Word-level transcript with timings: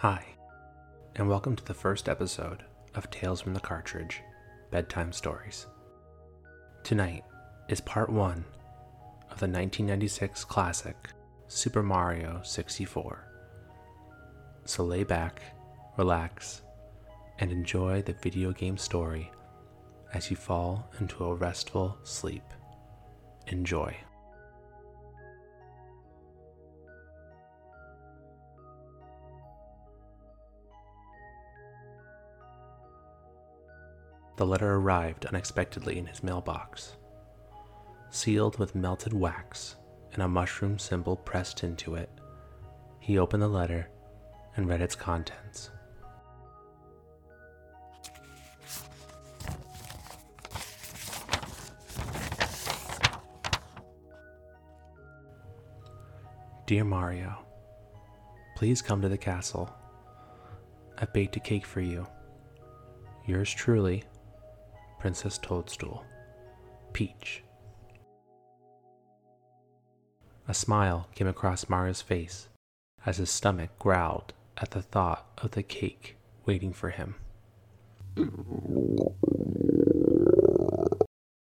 Hi, 0.00 0.24
and 1.16 1.28
welcome 1.28 1.54
to 1.54 1.64
the 1.66 1.74
first 1.74 2.08
episode 2.08 2.64
of 2.94 3.10
Tales 3.10 3.42
from 3.42 3.52
the 3.52 3.60
Cartridge 3.60 4.22
Bedtime 4.70 5.12
Stories. 5.12 5.66
Tonight 6.82 7.22
is 7.68 7.82
part 7.82 8.08
one 8.08 8.42
of 9.30 9.38
the 9.40 9.46
1996 9.46 10.42
classic 10.44 10.96
Super 11.48 11.82
Mario 11.82 12.40
64. 12.42 13.28
So 14.64 14.84
lay 14.84 15.04
back, 15.04 15.42
relax, 15.98 16.62
and 17.38 17.52
enjoy 17.52 18.00
the 18.00 18.14
video 18.22 18.52
game 18.52 18.78
story 18.78 19.30
as 20.14 20.30
you 20.30 20.36
fall 20.38 20.88
into 20.98 21.26
a 21.26 21.34
restful 21.34 21.98
sleep. 22.04 22.44
Enjoy. 23.48 23.94
The 34.40 34.46
letter 34.46 34.76
arrived 34.76 35.26
unexpectedly 35.26 35.98
in 35.98 36.06
his 36.06 36.22
mailbox, 36.22 36.96
sealed 38.08 38.58
with 38.58 38.74
melted 38.74 39.12
wax 39.12 39.76
and 40.14 40.22
a 40.22 40.28
mushroom 40.28 40.78
symbol 40.78 41.14
pressed 41.14 41.62
into 41.62 41.94
it. 41.94 42.08
He 43.00 43.18
opened 43.18 43.42
the 43.42 43.48
letter 43.48 43.90
and 44.56 44.66
read 44.66 44.80
its 44.80 44.94
contents. 44.94 45.68
Dear 56.64 56.84
Mario, 56.84 57.44
please 58.56 58.80
come 58.80 59.02
to 59.02 59.10
the 59.10 59.18
castle. 59.18 59.70
I've 60.96 61.12
baked 61.12 61.36
a 61.36 61.40
cake 61.40 61.66
for 61.66 61.82
you. 61.82 62.06
Yours 63.26 63.52
truly, 63.52 64.02
Princess 65.00 65.38
Toadstool. 65.38 66.04
Peach. 66.92 67.42
A 70.46 70.52
smile 70.52 71.08
came 71.14 71.26
across 71.26 71.70
Mario's 71.70 72.02
face 72.02 72.48
as 73.06 73.16
his 73.16 73.30
stomach 73.30 73.70
growled 73.78 74.34
at 74.58 74.72
the 74.72 74.82
thought 74.82 75.26
of 75.38 75.52
the 75.52 75.62
cake 75.62 76.16
waiting 76.44 76.74
for 76.74 76.90
him. 76.90 77.14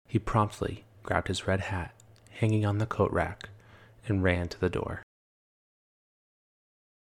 He 0.08 0.18
promptly 0.18 0.84
grabbed 1.02 1.28
his 1.28 1.46
red 1.46 1.60
hat 1.60 1.94
hanging 2.30 2.64
on 2.64 2.78
the 2.78 2.86
coat 2.86 3.12
rack 3.12 3.50
and 4.08 4.22
ran 4.22 4.48
to 4.48 4.58
the 4.58 4.70
door. 4.70 5.02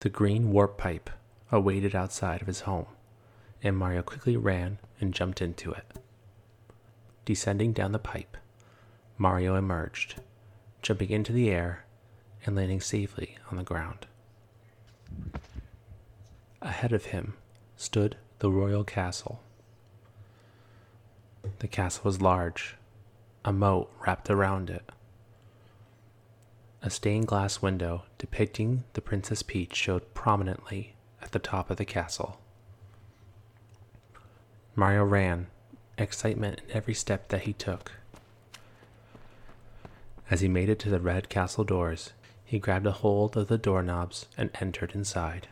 The 0.03 0.11
green 0.11 0.53
warp 0.53 0.77
pipe 0.77 1.09
awaited 1.51 1.95
outside 1.95 2.43
of 2.43 2.49
his 2.49 2.61
home, 2.61 2.87
and 3.63 3.79
Mario 3.79 4.03
quickly 4.03 4.37
ran 4.37 4.79
and 5.01 5.15
jumped 5.15 5.41
into 5.41 5.73
it. 5.73 6.04
Descending 7.25 7.73
down 7.73 7.93
the 7.93 7.99
pipe, 7.99 8.37
Mario 9.17 9.55
emerged, 9.55 10.17
jumping 10.83 11.11
into 11.11 11.33
the 11.33 11.51
air 11.51 11.85
and 12.45 12.55
landing 12.55 12.81
safely 12.81 13.39
on 13.51 13.57
the 13.57 13.63
ground. 13.63 14.07
Ahead 16.61 16.93
of 16.93 17.07
him 17.07 17.35
stood 17.77 18.17
the 18.41 18.51
royal 18.51 18.85
castle. 18.85 19.43
The 21.61 21.69
castle 21.69 22.03
was 22.05 22.21
large, 22.21 22.77
a 23.45 23.53
moat 23.53 23.91
wrapped 24.05 24.29
around 24.29 24.69
it. 24.69 24.91
A 26.83 26.91
stained 26.91 27.27
glass 27.27 27.63
window 27.63 28.05
depicting 28.19 28.85
the 28.93 29.01
Princess 29.01 29.43
Peach 29.43 29.75
showed 29.75 30.13
prominently 30.13 30.95
at 31.23 31.33
the 31.33 31.39
top 31.39 31.71
of 31.71 31.79
the 31.79 31.87
castle. 31.87 32.39
Mario 34.77 35.05
ran, 35.05 35.47
excitement 35.99 36.61
in 36.67 36.77
every 36.77 36.95
step 36.95 37.29
that 37.29 37.43
he 37.43 37.53
took. 37.53 37.93
As 40.31 40.41
he 40.41 40.49
made 40.49 40.69
it 40.69 40.79
to 40.81 40.91
the 40.91 41.01
red 41.01 41.29
castle 41.29 41.65
doors, 41.65 42.13
he 42.45 42.59
grabbed 42.59 42.87
a 42.87 42.93
hold 42.93 43.37
of 43.37 43.49
the 43.49 43.59
doorknobs 43.59 44.27
and 44.37 44.51
entered 44.61 44.93
inside. 44.95 45.49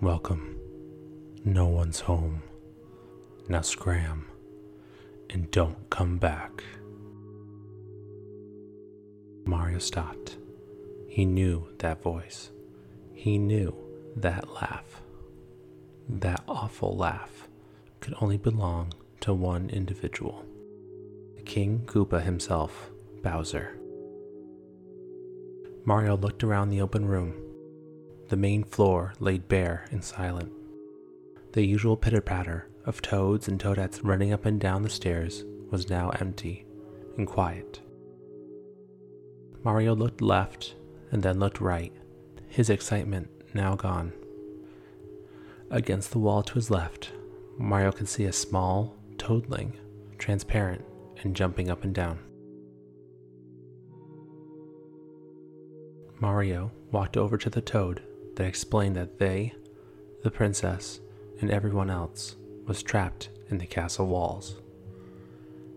Welcome. 0.00 0.58
No 1.44 1.66
one's 1.66 2.00
home. 2.00 2.42
Now 3.48 3.62
scram 3.62 4.26
and 5.30 5.50
don't 5.50 5.88
come 5.90 6.18
back. 6.18 6.62
Mario 9.44 9.78
stopped. 9.78 10.36
He 11.08 11.24
knew 11.24 11.68
that 11.78 12.02
voice. 12.02 12.50
He 13.18 13.36
knew 13.36 13.74
that 14.14 14.48
laugh. 14.54 15.02
That 16.08 16.40
awful 16.46 16.96
laugh 16.96 17.48
could 17.98 18.14
only 18.20 18.36
belong 18.36 18.92
to 19.22 19.34
one 19.34 19.70
individual 19.70 20.44
King 21.44 21.82
Koopa 21.84 22.22
himself, 22.22 22.92
Bowser. 23.24 23.76
Mario 25.84 26.16
looked 26.16 26.44
around 26.44 26.70
the 26.70 26.80
open 26.80 27.06
room. 27.06 27.34
The 28.28 28.36
main 28.36 28.62
floor 28.62 29.14
laid 29.18 29.48
bare 29.48 29.86
and 29.90 30.04
silent. 30.04 30.52
The 31.54 31.66
usual 31.66 31.96
pitter 31.96 32.20
patter 32.20 32.68
of 32.86 33.02
toads 33.02 33.48
and 33.48 33.58
toadettes 33.58 33.98
running 34.04 34.32
up 34.32 34.44
and 34.44 34.60
down 34.60 34.82
the 34.84 34.90
stairs 34.90 35.44
was 35.72 35.90
now 35.90 36.10
empty 36.20 36.66
and 37.16 37.26
quiet. 37.26 37.80
Mario 39.64 39.96
looked 39.96 40.22
left 40.22 40.76
and 41.10 41.20
then 41.20 41.40
looked 41.40 41.60
right, 41.60 41.92
his 42.48 42.70
excitement 42.70 43.28
now 43.54 43.74
gone. 43.74 44.12
Against 45.70 46.12
the 46.12 46.18
wall 46.18 46.42
to 46.42 46.54
his 46.54 46.70
left, 46.70 47.12
Mario 47.58 47.92
could 47.92 48.08
see 48.08 48.24
a 48.24 48.32
small 48.32 48.96
toadling, 49.18 49.76
transparent 50.16 50.84
and 51.22 51.36
jumping 51.36 51.70
up 51.70 51.84
and 51.84 51.94
down. 51.94 52.18
Mario 56.20 56.72
walked 56.90 57.16
over 57.16 57.36
to 57.36 57.50
the 57.50 57.60
toad 57.60 58.02
that 58.36 58.46
explained 58.46 58.96
that 58.96 59.18
they, 59.18 59.52
the 60.22 60.30
princess, 60.30 61.00
and 61.40 61.50
everyone 61.50 61.90
else 61.90 62.36
was 62.66 62.82
trapped 62.82 63.28
in 63.50 63.58
the 63.58 63.66
castle 63.66 64.06
walls. 64.06 64.60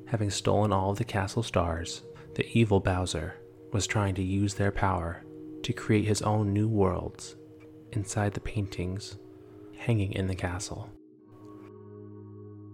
Having 0.05 0.31
stolen 0.31 0.73
all 0.73 0.91
of 0.91 0.97
the 0.97 1.03
castle 1.03 1.43
stars, 1.43 2.01
the 2.35 2.47
evil 2.57 2.79
Bowser 2.79 3.35
was 3.71 3.87
trying 3.87 4.15
to 4.15 4.23
use 4.23 4.55
their 4.55 4.71
power 4.71 5.23
to 5.63 5.73
create 5.73 6.05
his 6.05 6.21
own 6.21 6.53
new 6.53 6.67
worlds 6.67 7.35
inside 7.91 8.33
the 8.33 8.39
paintings 8.39 9.17
hanging 9.77 10.13
in 10.13 10.27
the 10.27 10.35
castle. 10.35 10.89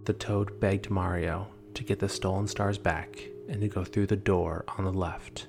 The 0.04 0.12
toad 0.12 0.60
begged 0.60 0.90
Mario 0.90 1.48
to 1.74 1.84
get 1.84 1.98
the 1.98 2.08
stolen 2.08 2.46
stars 2.46 2.78
back 2.78 3.22
and 3.48 3.60
to 3.60 3.68
go 3.68 3.84
through 3.84 4.06
the 4.06 4.16
door 4.16 4.64
on 4.76 4.84
the 4.84 4.92
left. 4.92 5.46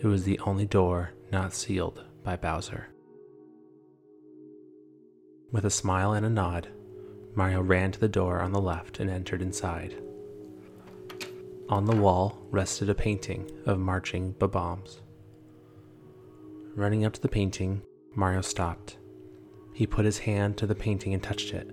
It 0.00 0.06
was 0.06 0.24
the 0.24 0.38
only 0.40 0.66
door 0.66 1.12
not 1.30 1.54
sealed 1.54 2.02
by 2.22 2.36
Bowser. 2.36 2.88
With 5.50 5.64
a 5.64 5.70
smile 5.70 6.12
and 6.12 6.26
a 6.26 6.30
nod, 6.30 6.68
Mario 7.34 7.60
ran 7.62 7.92
to 7.92 8.00
the 8.00 8.08
door 8.08 8.40
on 8.40 8.52
the 8.52 8.60
left 8.60 9.00
and 9.00 9.10
entered 9.10 9.42
inside. 9.42 9.94
On 11.68 11.84
the 11.84 11.96
wall 11.96 12.46
rested 12.50 12.90
a 12.90 12.94
painting 12.94 13.50
of 13.66 13.78
marching 13.78 14.32
Bob-ombs. 14.32 15.00
Running 16.76 17.04
up 17.04 17.12
to 17.12 17.20
the 17.20 17.28
painting, 17.28 17.82
Mario 18.16 18.40
stopped. 18.40 18.96
He 19.72 19.86
put 19.86 20.04
his 20.04 20.18
hand 20.18 20.56
to 20.56 20.66
the 20.66 20.74
painting 20.74 21.14
and 21.14 21.22
touched 21.22 21.54
it. 21.54 21.70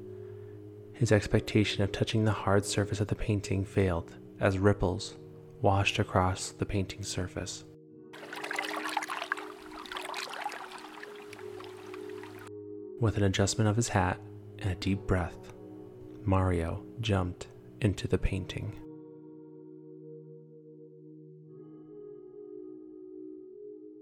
His 0.93 1.11
expectation 1.11 1.83
of 1.83 1.91
touching 1.91 2.23
the 2.23 2.31
hard 2.31 2.65
surface 2.65 3.01
of 3.01 3.07
the 3.07 3.15
painting 3.15 3.65
failed 3.65 4.15
as 4.39 4.59
ripples 4.59 5.15
washed 5.59 5.97
across 5.97 6.51
the 6.51 6.67
painting's 6.67 7.07
surface. 7.07 7.63
With 12.99 13.17
an 13.17 13.23
adjustment 13.23 13.71
of 13.71 13.75
his 13.75 13.89
hat 13.89 14.19
and 14.59 14.71
a 14.71 14.75
deep 14.75 15.07
breath, 15.07 15.51
Mario 16.23 16.83
jumped 16.99 17.47
into 17.81 18.07
the 18.07 18.19
painting. 18.19 18.77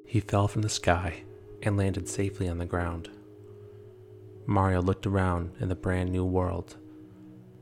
He 0.09 0.21
fell 0.21 0.47
from 0.47 0.63
the 0.63 0.69
sky 0.69 1.21
and 1.61 1.77
landed 1.77 2.09
safely 2.09 2.49
on 2.49 2.57
the 2.57 2.65
ground. 2.65 3.11
Mario 4.47 4.81
looked 4.81 5.05
around 5.05 5.51
in 5.59 5.69
the 5.69 5.75
brand 5.75 6.11
new 6.11 6.25
world. 6.25 6.77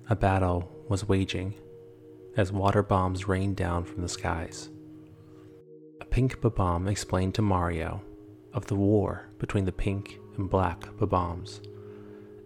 A 0.09 0.15
battle 0.15 0.71
was 0.87 1.09
waging 1.09 1.55
as 2.37 2.53
water 2.53 2.81
bombs 2.81 3.27
rained 3.27 3.57
down 3.57 3.83
from 3.83 4.01
the 4.01 4.07
skies. 4.07 4.69
A 5.99 6.05
pink 6.05 6.39
Bob-omb 6.39 6.89
explained 6.89 7.35
to 7.35 7.41
Mario 7.41 8.01
of 8.53 8.67
the 8.67 8.75
war 8.75 9.27
between 9.39 9.65
the 9.65 9.73
pink 9.73 10.17
and 10.37 10.49
black 10.49 10.87
Bob-ombs. 10.97 11.59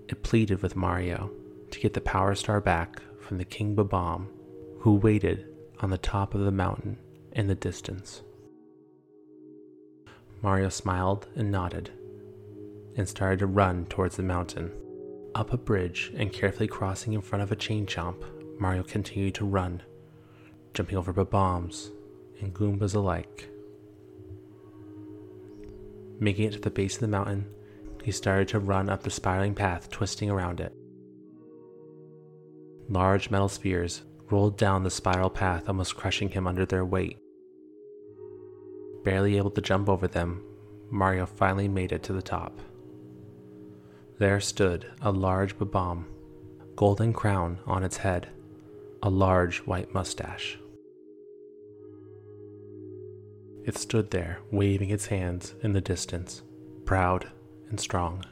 It 0.07 0.24
pleaded 0.24 0.63
with 0.63 0.75
Mario 0.75 1.30
to 1.69 1.80
get 1.80 1.94
the 1.94 2.01
Power 2.01 2.33
Star 2.33 2.59
back 2.59 3.04
from 3.19 3.38
the 3.38 3.45
King 3.45 3.75
Bob-omb, 3.75 4.25
who 4.80 4.95
waited 4.95 5.45
on 5.80 5.92
the 5.92 6.00
top 6.00 6.33
of 6.33 6.42
the 6.42 6.51
mountain 6.51 6.97
in 7.33 7.45
the 7.45 7.54
distance. 7.54 8.24
Mario 10.41 10.69
smiled 10.69 11.27
and 11.35 11.51
nodded 11.51 11.91
and 12.95 13.07
started 13.07 13.39
to 13.39 13.47
run 13.47 13.85
towards 13.85 14.17
the 14.17 14.23
mountain. 14.23 14.71
Up 15.35 15.53
a 15.53 15.57
bridge 15.57 16.11
and 16.15 16.33
carefully 16.33 16.67
crossing 16.67 17.13
in 17.13 17.21
front 17.21 17.43
of 17.43 17.51
a 17.51 17.55
chain 17.55 17.85
chomp, 17.85 18.23
Mario 18.59 18.83
continued 18.83 19.35
to 19.35 19.45
run, 19.45 19.81
jumping 20.73 20.97
over 20.97 21.13
bombs 21.23 21.91
and 22.41 22.53
Goombas 22.53 22.95
alike. 22.95 23.49
Making 26.19 26.45
it 26.45 26.53
to 26.53 26.59
the 26.59 26.69
base 26.69 26.95
of 26.95 27.01
the 27.01 27.07
mountain, 27.07 27.47
he 28.03 28.11
started 28.11 28.47
to 28.49 28.59
run 28.59 28.89
up 28.89 29.03
the 29.03 29.09
spiraling 29.09 29.55
path, 29.55 29.89
twisting 29.89 30.29
around 30.29 30.59
it. 30.59 30.73
Large 32.89 33.29
metal 33.29 33.47
spheres 33.47 34.01
rolled 34.29 34.57
down 34.57 34.83
the 34.83 34.89
spiral 34.89 35.29
path, 35.29 35.67
almost 35.67 35.95
crushing 35.95 36.29
him 36.29 36.47
under 36.47 36.65
their 36.65 36.83
weight. 36.83 37.19
Barely 39.03 39.38
able 39.38 39.51
to 39.51 39.62
jump 39.62 39.89
over 39.89 40.07
them, 40.07 40.44
Mario 40.92 41.25
finally 41.25 41.68
made 41.68 41.92
it 41.92 42.03
to 42.03 42.13
the 42.13 42.21
top. 42.21 42.59
There 44.19 44.39
stood 44.39 44.86
a 45.01 45.12
large 45.12 45.57
Bob-omb, 45.57 46.06
golden 46.75 47.12
crown 47.12 47.59
on 47.65 47.83
its 47.83 47.98
head, 47.98 48.30
a 49.01 49.09
large 49.09 49.59
white 49.59 49.94
mustache. 49.94 50.59
It 53.65 53.77
stood 53.77 54.12
there, 54.12 54.39
waving 54.51 54.89
its 54.89 55.07
hands 55.07 55.56
in 55.63 55.74
the 55.74 55.81
distance, 55.81 56.44
proud 56.86 57.31
and 57.69 57.80
strong. 57.80 58.24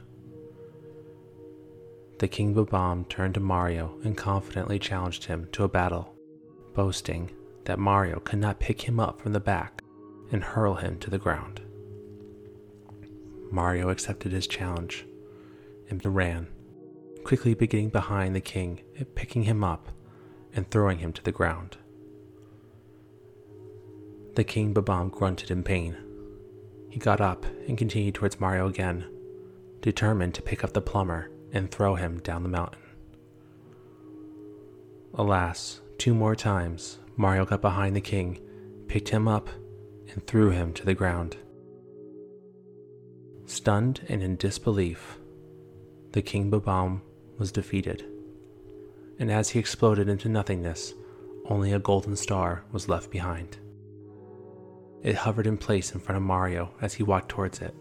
The 2.18 2.28
King 2.28 2.54
Bob-omb 2.54 3.08
turned 3.08 3.34
to 3.34 3.40
Mario 3.40 3.98
and 4.04 4.16
confidently 4.16 4.78
challenged 4.78 5.24
him 5.24 5.48
to 5.52 5.64
a 5.64 5.68
battle, 5.68 6.14
boasting 6.74 7.30
that 7.64 7.78
Mario 7.78 8.20
could 8.20 8.38
not 8.38 8.60
pick 8.60 8.82
him 8.82 9.00
up 9.00 9.20
from 9.20 9.32
the 9.32 9.40
back 9.40 9.79
and 10.32 10.42
hurl 10.42 10.74
him 10.74 10.98
to 10.98 11.10
the 11.10 11.18
ground. 11.18 11.60
Mario 13.50 13.88
accepted 13.88 14.32
his 14.32 14.46
challenge 14.46 15.04
and 15.88 16.04
ran, 16.04 16.46
quickly 17.24 17.54
beginning 17.54 17.90
behind 17.90 18.34
the 18.34 18.40
king 18.40 18.80
picking 19.14 19.42
him 19.42 19.64
up 19.64 19.88
and 20.54 20.70
throwing 20.70 20.98
him 20.98 21.12
to 21.12 21.22
the 21.22 21.32
ground. 21.32 21.76
The 24.34 24.44
king 24.44 24.72
Bob-omb 24.72 25.10
grunted 25.10 25.50
in 25.50 25.62
pain. 25.64 25.96
He 26.88 26.98
got 26.98 27.20
up 27.20 27.44
and 27.66 27.76
continued 27.76 28.14
towards 28.14 28.40
Mario 28.40 28.68
again, 28.68 29.04
determined 29.80 30.34
to 30.34 30.42
pick 30.42 30.64
up 30.64 30.72
the 30.72 30.80
plumber 30.80 31.30
and 31.52 31.70
throw 31.70 31.96
him 31.96 32.20
down 32.20 32.42
the 32.42 32.48
mountain. 32.48 32.80
Alas, 35.14 35.80
two 35.98 36.14
more 36.14 36.36
times, 36.36 36.98
Mario 37.16 37.44
got 37.44 37.60
behind 37.60 37.96
the 37.96 38.00
king, 38.00 38.40
picked 38.86 39.08
him 39.08 39.26
up, 39.26 39.48
and 40.12 40.26
threw 40.26 40.50
him 40.50 40.72
to 40.74 40.84
the 40.84 40.94
ground. 40.94 41.36
Stunned 43.46 44.00
and 44.08 44.22
in 44.22 44.36
disbelief, 44.36 45.18
the 46.12 46.22
King 46.22 46.50
Bob-omb 46.50 47.00
was 47.38 47.52
defeated, 47.52 48.04
and 49.18 49.30
as 49.30 49.50
he 49.50 49.58
exploded 49.58 50.08
into 50.08 50.28
nothingness, 50.28 50.94
only 51.46 51.72
a 51.72 51.78
golden 51.78 52.16
star 52.16 52.64
was 52.70 52.88
left 52.88 53.10
behind. 53.10 53.58
It 55.02 55.16
hovered 55.16 55.46
in 55.46 55.56
place 55.56 55.92
in 55.92 56.00
front 56.00 56.16
of 56.16 56.22
Mario 56.22 56.74
as 56.80 56.94
he 56.94 57.02
walked 57.02 57.30
towards 57.30 57.60
it, 57.60 57.74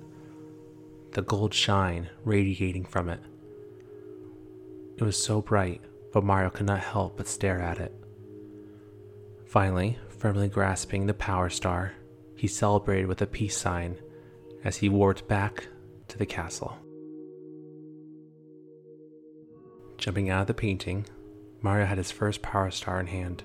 the 1.11 1.21
gold 1.21 1.53
shine 1.53 2.09
radiating 2.23 2.85
from 2.85 3.09
it. 3.09 3.19
It 4.97 5.03
was 5.03 5.21
so 5.21 5.41
bright, 5.41 5.81
but 6.13 6.23
Mario 6.23 6.49
could 6.49 6.65
not 6.65 6.79
help 6.79 7.17
but 7.17 7.27
stare 7.27 7.59
at 7.59 7.79
it. 7.79 7.93
Finally, 9.45 9.97
firmly 10.09 10.47
grasping 10.47 11.07
the 11.07 11.13
power 11.13 11.49
star, 11.49 11.93
he 12.39 12.47
celebrated 12.47 13.05
with 13.05 13.21
a 13.21 13.27
peace 13.27 13.57
sign 13.57 13.97
as 14.63 14.77
he 14.77 14.87
warped 14.87 15.27
back 15.27 15.67
to 16.07 16.17
the 16.17 16.25
castle. 16.25 16.77
Jumping 19.97 20.29
out 20.29 20.41
of 20.43 20.47
the 20.47 20.53
painting, 20.53 21.05
Mario 21.61 21.85
had 21.85 21.97
his 21.97 22.11
first 22.11 22.41
power 22.41 22.71
star 22.71 22.97
in 22.97 23.07
hand. 23.07 23.43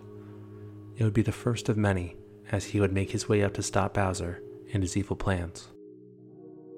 It 0.97 1.03
would 1.03 1.13
be 1.13 1.23
the 1.23 1.33
first 1.33 1.69
of 1.69 1.77
many 1.77 2.17
as 2.53 2.67
he 2.67 2.79
would 2.79 2.93
make 2.93 3.11
his 3.11 3.29
way 3.29 3.43
up 3.43 3.55
to 3.55 3.65
stop 3.65 3.95
Bowser 3.95 4.41
and 4.73 4.81
his 4.81 4.97
evil 4.97 5.17
plans. 5.17 5.67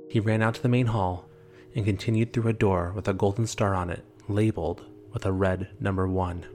He 0.08 0.18
ran 0.18 0.40
out 0.40 0.54
to 0.54 0.62
the 0.62 0.70
main 0.70 0.86
hall 0.86 1.28
and 1.74 1.84
continued 1.84 2.32
through 2.32 2.48
a 2.48 2.54
door 2.54 2.92
with 2.96 3.08
a 3.08 3.12
golden 3.12 3.46
star 3.46 3.74
on 3.74 3.90
it, 3.90 4.02
labeled 4.26 4.86
with 5.12 5.26
a 5.26 5.32
red 5.32 5.68
number 5.80 6.08
one. 6.08 6.46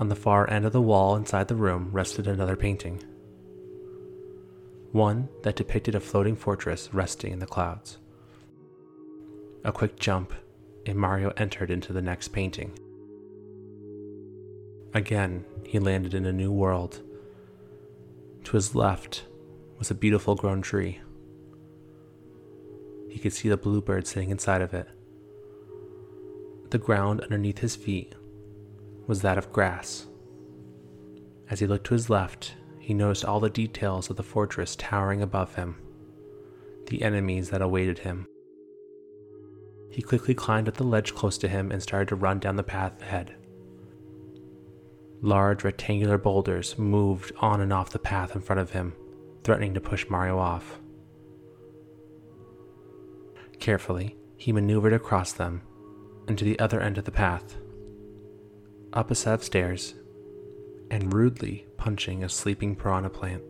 On 0.00 0.08
the 0.08 0.16
far 0.16 0.50
end 0.50 0.64
of 0.64 0.72
the 0.72 0.82
wall 0.82 1.14
inside 1.14 1.46
the 1.46 1.54
room 1.54 1.90
rested 1.92 2.26
another 2.26 2.56
painting. 2.56 3.04
One 4.92 5.28
that 5.42 5.56
depicted 5.56 5.94
a 5.94 6.00
floating 6.00 6.36
fortress 6.36 6.92
resting 6.92 7.32
in 7.32 7.38
the 7.38 7.46
clouds. 7.46 7.98
A 9.64 9.72
quick 9.72 9.98
jump 9.98 10.32
and 10.86 10.96
Mario 10.96 11.32
entered 11.36 11.70
into 11.70 11.92
the 11.92 12.02
next 12.02 12.28
painting. 12.28 12.78
Again, 14.94 15.44
he 15.64 15.78
landed 15.78 16.14
in 16.14 16.24
a 16.24 16.32
new 16.32 16.52
world. 16.52 17.02
To 18.44 18.52
his 18.52 18.74
left 18.74 19.24
was 19.78 19.90
a 19.90 19.94
beautiful 19.94 20.34
grown 20.34 20.62
tree. 20.62 21.00
He 23.10 23.18
could 23.18 23.32
see 23.32 23.48
the 23.48 23.56
bluebird 23.56 24.06
sitting 24.06 24.30
inside 24.30 24.62
of 24.62 24.72
it. 24.72 24.88
The 26.70 26.78
ground 26.78 27.20
underneath 27.20 27.58
his 27.58 27.76
feet 27.76 28.14
was 29.06 29.22
that 29.22 29.38
of 29.38 29.52
grass. 29.52 30.06
As 31.48 31.60
he 31.60 31.66
looked 31.66 31.86
to 31.86 31.94
his 31.94 32.10
left, 32.10 32.55
he 32.86 32.94
noticed 32.94 33.24
all 33.24 33.40
the 33.40 33.50
details 33.50 34.08
of 34.10 34.16
the 34.16 34.22
fortress 34.22 34.76
towering 34.76 35.20
above 35.20 35.56
him, 35.56 35.74
the 36.86 37.02
enemies 37.02 37.50
that 37.50 37.60
awaited 37.60 37.98
him. 37.98 38.28
He 39.90 40.02
quickly 40.02 40.34
climbed 40.34 40.68
up 40.68 40.76
the 40.76 40.84
ledge 40.84 41.12
close 41.12 41.36
to 41.38 41.48
him 41.48 41.72
and 41.72 41.82
started 41.82 42.06
to 42.06 42.14
run 42.14 42.38
down 42.38 42.54
the 42.54 42.62
path 42.62 43.02
ahead. 43.02 43.34
Large 45.20 45.64
rectangular 45.64 46.16
boulders 46.16 46.78
moved 46.78 47.32
on 47.40 47.60
and 47.60 47.72
off 47.72 47.90
the 47.90 47.98
path 47.98 48.36
in 48.36 48.40
front 48.40 48.60
of 48.60 48.70
him, 48.70 48.94
threatening 49.42 49.74
to 49.74 49.80
push 49.80 50.08
Mario 50.08 50.38
off. 50.38 50.78
Carefully, 53.58 54.14
he 54.36 54.52
maneuvered 54.52 54.92
across 54.92 55.32
them 55.32 55.62
and 56.28 56.38
to 56.38 56.44
the 56.44 56.60
other 56.60 56.80
end 56.80 56.98
of 56.98 57.04
the 57.04 57.10
path, 57.10 57.56
up 58.92 59.10
a 59.10 59.16
set 59.16 59.34
of 59.34 59.42
stairs, 59.42 59.96
and 60.90 61.12
rudely 61.12 61.66
punching 61.76 62.22
a 62.22 62.28
sleeping 62.28 62.76
piranha 62.76 63.10
plant. 63.10 63.42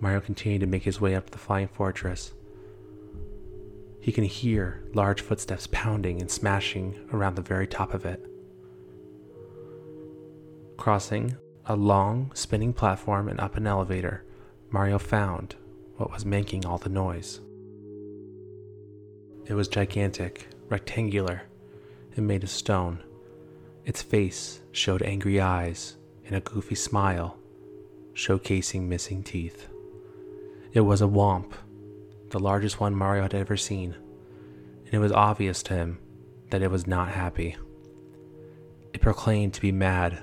Mario 0.00 0.20
continued 0.20 0.60
to 0.60 0.66
make 0.66 0.82
his 0.82 1.00
way 1.00 1.14
up 1.14 1.30
the 1.30 1.38
flying 1.38 1.68
fortress 1.68 2.32
he 4.00 4.12
can 4.12 4.24
hear 4.24 4.82
large 4.94 5.20
footsteps 5.20 5.68
pounding 5.70 6.20
and 6.20 6.30
smashing 6.30 6.98
around 7.12 7.36
the 7.36 7.42
very 7.42 7.66
top 7.66 7.92
of 7.92 8.06
it. 8.06 8.24
Crossing 10.78 11.36
a 11.66 11.76
long, 11.76 12.32
spinning 12.34 12.72
platform 12.72 13.28
and 13.28 13.38
up 13.38 13.56
an 13.56 13.66
elevator, 13.66 14.24
Mario 14.70 14.98
found 14.98 15.54
what 15.96 16.10
was 16.10 16.24
making 16.24 16.64
all 16.64 16.78
the 16.78 16.88
noise. 16.88 17.40
It 19.44 19.54
was 19.54 19.68
gigantic, 19.68 20.48
rectangular, 20.70 21.42
and 22.16 22.26
made 22.26 22.42
of 22.42 22.50
stone. 22.50 23.04
Its 23.84 24.02
face 24.02 24.60
showed 24.72 25.02
angry 25.02 25.40
eyes 25.40 25.96
and 26.26 26.36
a 26.36 26.40
goofy 26.40 26.74
smile, 26.74 27.38
showcasing 28.14 28.82
missing 28.82 29.22
teeth. 29.22 29.68
It 30.72 30.80
was 30.80 31.02
a 31.02 31.06
whomp 31.06 31.52
the 32.30 32.38
largest 32.38 32.78
one 32.78 32.94
Mario 32.94 33.22
had 33.22 33.34
ever 33.34 33.56
seen, 33.56 33.94
and 34.84 34.94
it 34.94 34.98
was 34.98 35.12
obvious 35.12 35.62
to 35.64 35.74
him 35.74 35.98
that 36.50 36.62
it 36.62 36.70
was 36.70 36.86
not 36.86 37.08
happy. 37.08 37.56
It 38.92 39.00
proclaimed 39.00 39.54
to 39.54 39.60
be 39.60 39.72
mad. 39.72 40.22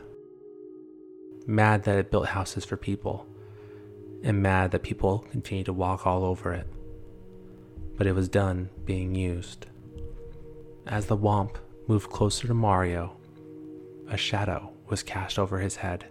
Mad 1.45 1.83
that 1.83 1.97
it 1.97 2.11
built 2.11 2.27
houses 2.27 2.63
for 2.63 2.77
people, 2.77 3.27
and 4.23 4.41
mad 4.41 4.71
that 4.71 4.83
people 4.83 5.25
continued 5.31 5.65
to 5.65 5.73
walk 5.73 6.07
all 6.07 6.23
over 6.23 6.53
it. 6.53 6.67
But 7.97 8.07
it 8.07 8.15
was 8.15 8.29
done 8.29 8.69
being 8.85 9.15
used. 9.15 9.65
As 10.85 11.07
the 11.07 11.17
Whomp 11.17 11.55
moved 11.87 12.09
closer 12.09 12.47
to 12.47 12.53
Mario, 12.53 13.16
a 14.09 14.17
shadow 14.17 14.71
was 14.87 15.03
cast 15.03 15.37
over 15.37 15.59
his 15.59 15.77
head. 15.77 16.05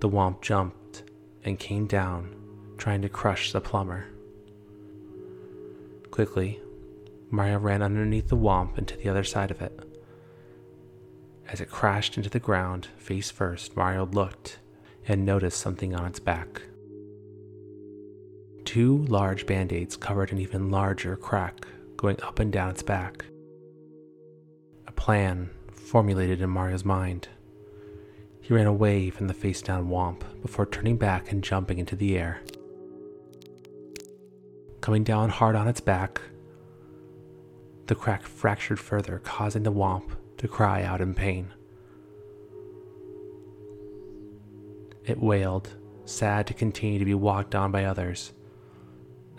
The 0.00 0.08
Whomp 0.08 0.40
jumped 0.42 1.04
and 1.44 1.58
came 1.58 1.86
down, 1.86 2.34
trying 2.78 3.02
to 3.02 3.08
crush 3.08 3.52
the 3.52 3.60
plumber. 3.60 4.06
Quickly, 6.10 6.60
Mario 7.30 7.58
ran 7.58 7.82
underneath 7.82 8.28
the 8.28 8.36
whomp 8.36 8.78
and 8.78 8.86
to 8.86 8.96
the 8.96 9.08
other 9.08 9.24
side 9.24 9.50
of 9.50 9.60
it. 9.60 9.78
As 11.48 11.60
it 11.60 11.70
crashed 11.70 12.16
into 12.16 12.30
the 12.30 12.38
ground, 12.38 12.88
face 12.96 13.30
first, 13.30 13.76
Mario 13.76 14.06
looked 14.06 14.58
and 15.06 15.26
noticed 15.26 15.58
something 15.58 15.94
on 15.94 16.06
its 16.06 16.20
back. 16.20 16.62
Two 18.64 19.04
large 19.08 19.44
band 19.44 19.72
aids 19.72 19.96
covered 19.96 20.32
an 20.32 20.38
even 20.38 20.70
larger 20.70 21.16
crack 21.16 21.66
going 21.96 22.20
up 22.22 22.38
and 22.38 22.52
down 22.52 22.70
its 22.70 22.82
back. 22.82 23.26
A 24.86 24.92
plan 24.92 25.50
formulated 25.94 26.42
in 26.42 26.50
Mario's 26.50 26.84
mind. 26.84 27.28
He 28.40 28.52
ran 28.52 28.66
away 28.66 29.10
from 29.10 29.28
the 29.28 29.32
face 29.32 29.62
down 29.62 29.88
Whomp 29.88 30.24
before 30.42 30.66
turning 30.66 30.96
back 30.96 31.30
and 31.30 31.40
jumping 31.40 31.78
into 31.78 31.94
the 31.94 32.18
air. 32.18 32.42
Coming 34.80 35.04
down 35.04 35.28
hard 35.28 35.54
on 35.54 35.68
its 35.68 35.80
back, 35.80 36.20
the 37.86 37.94
crack 37.94 38.24
fractured 38.24 38.80
further, 38.80 39.20
causing 39.20 39.62
the 39.62 39.70
whomp 39.70 40.16
to 40.38 40.48
cry 40.48 40.82
out 40.82 41.00
in 41.00 41.14
pain. 41.14 41.54
It 45.04 45.22
wailed, 45.22 45.76
sad 46.06 46.48
to 46.48 46.54
continue 46.54 46.98
to 46.98 47.04
be 47.04 47.14
walked 47.14 47.54
on 47.54 47.70
by 47.70 47.84
others. 47.84 48.32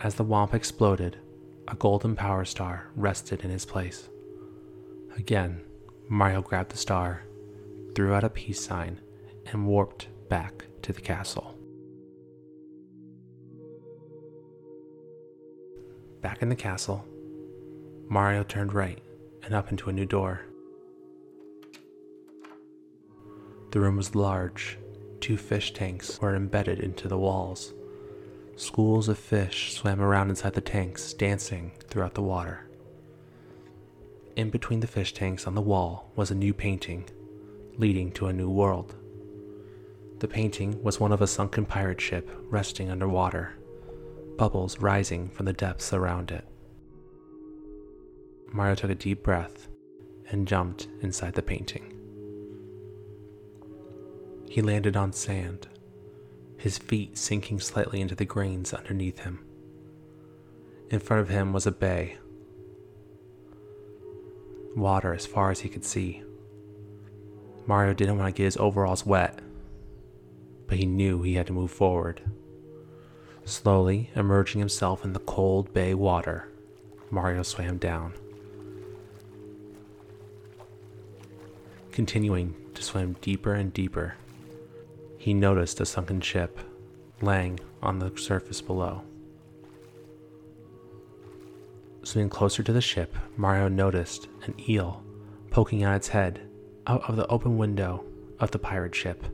As 0.00 0.14
the 0.14 0.24
whomp 0.24 0.54
exploded, 0.54 1.18
a 1.68 1.74
golden 1.74 2.16
power 2.16 2.46
star 2.46 2.88
rested 2.96 3.44
in 3.44 3.50
his 3.50 3.66
place. 3.66 4.08
Again, 5.18 5.60
Mario 6.08 6.40
grabbed 6.40 6.70
the 6.70 6.76
star, 6.76 7.24
threw 7.94 8.14
out 8.14 8.24
a 8.24 8.30
peace 8.30 8.60
sign, 8.60 9.00
and 9.46 9.66
warped 9.66 10.08
back 10.28 10.64
to 10.82 10.92
the 10.92 11.00
castle. 11.00 11.54
Back 16.20 16.42
in 16.42 16.48
the 16.48 16.56
castle, 16.56 17.04
Mario 18.08 18.44
turned 18.44 18.72
right 18.72 19.00
and 19.42 19.54
up 19.54 19.70
into 19.70 19.90
a 19.90 19.92
new 19.92 20.06
door. 20.06 20.42
The 23.70 23.80
room 23.80 23.96
was 23.96 24.14
large. 24.14 24.78
Two 25.20 25.36
fish 25.36 25.72
tanks 25.72 26.20
were 26.20 26.36
embedded 26.36 26.78
into 26.78 27.08
the 27.08 27.18
walls. 27.18 27.74
Schools 28.54 29.08
of 29.08 29.18
fish 29.18 29.74
swam 29.74 30.00
around 30.00 30.30
inside 30.30 30.54
the 30.54 30.60
tanks, 30.60 31.12
dancing 31.12 31.72
throughout 31.88 32.14
the 32.14 32.22
water. 32.22 32.65
In 34.36 34.50
between 34.50 34.80
the 34.80 34.86
fish 34.86 35.14
tanks 35.14 35.46
on 35.46 35.54
the 35.54 35.62
wall 35.62 36.12
was 36.14 36.30
a 36.30 36.34
new 36.34 36.52
painting, 36.52 37.08
leading 37.78 38.12
to 38.12 38.26
a 38.26 38.32
new 38.34 38.50
world. 38.50 38.94
The 40.18 40.28
painting 40.28 40.82
was 40.82 41.00
one 41.00 41.10
of 41.10 41.22
a 41.22 41.26
sunken 41.26 41.64
pirate 41.64 42.02
ship 42.02 42.28
resting 42.50 42.90
underwater, 42.90 43.54
bubbles 44.36 44.78
rising 44.78 45.30
from 45.30 45.46
the 45.46 45.54
depths 45.54 45.94
around 45.94 46.30
it. 46.30 46.44
Mario 48.52 48.74
took 48.74 48.90
a 48.90 48.94
deep 48.94 49.22
breath 49.22 49.68
and 50.30 50.46
jumped 50.46 50.88
inside 51.00 51.32
the 51.32 51.42
painting. 51.42 51.94
He 54.50 54.60
landed 54.60 54.96
on 54.96 55.14
sand, 55.14 55.66
his 56.58 56.76
feet 56.76 57.16
sinking 57.16 57.60
slightly 57.60 58.02
into 58.02 58.14
the 58.14 58.24
grains 58.26 58.74
underneath 58.74 59.20
him. 59.20 59.44
In 60.90 61.00
front 61.00 61.22
of 61.22 61.30
him 61.30 61.52
was 61.54 61.66
a 61.66 61.72
bay, 61.72 62.18
water 64.76 65.14
as 65.14 65.26
far 65.26 65.50
as 65.50 65.60
he 65.60 65.68
could 65.68 65.84
see. 65.84 66.22
Mario 67.66 67.94
didn't 67.94 68.18
want 68.18 68.34
to 68.34 68.38
get 68.38 68.44
his 68.44 68.56
overalls 68.58 69.04
wet, 69.04 69.40
but 70.66 70.78
he 70.78 70.86
knew 70.86 71.22
he 71.22 71.34
had 71.34 71.46
to 71.48 71.52
move 71.52 71.70
forward. 71.70 72.20
Slowly 73.44 74.10
emerging 74.14 74.60
himself 74.60 75.04
in 75.04 75.12
the 75.12 75.20
cold 75.20 75.72
bay 75.72 75.94
water, 75.94 76.48
Mario 77.10 77.42
swam 77.42 77.78
down. 77.78 78.12
Continuing 81.92 82.54
to 82.74 82.82
swim 82.82 83.16
deeper 83.20 83.54
and 83.54 83.72
deeper, 83.72 84.14
he 85.16 85.32
noticed 85.32 85.80
a 85.80 85.86
sunken 85.86 86.20
ship 86.20 86.60
laying 87.20 87.58
on 87.82 87.98
the 87.98 88.12
surface 88.16 88.60
below. 88.60 89.02
Swimming 92.06 92.30
closer 92.30 92.62
to 92.62 92.72
the 92.72 92.80
ship, 92.80 93.16
Mario 93.36 93.66
noticed 93.66 94.28
an 94.44 94.54
eel 94.68 95.02
poking 95.50 95.82
out 95.82 95.96
its 95.96 96.06
head 96.06 96.40
out 96.86 97.02
of 97.10 97.16
the 97.16 97.26
open 97.26 97.58
window 97.58 98.04
of 98.38 98.52
the 98.52 98.60
pirate 98.60 98.94
ship. 98.94 99.24